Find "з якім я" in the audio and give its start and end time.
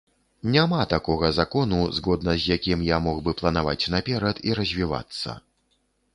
2.37-2.99